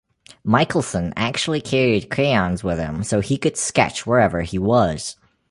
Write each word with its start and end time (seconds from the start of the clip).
Michelson 0.43 1.13
actually 1.15 1.61
carried 1.61 2.09
crayons 2.09 2.63
with 2.63 2.79
him 2.79 3.03
so 3.03 3.19
he 3.19 3.37
could 3.37 3.55
sketch 3.55 4.03
where 4.03 4.19
ever 4.19 4.41
he 4.41 4.57
was. 4.57 5.15